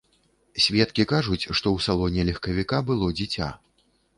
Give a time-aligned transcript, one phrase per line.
[0.63, 3.53] Сведкі кажуць, што ў салоне легкавіка было дзіця.